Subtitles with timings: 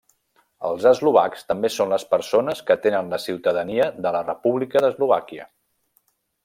[0.69, 5.51] Els eslovacs també són les persones que tenen la ciutadania de la República d'Eslovàquia.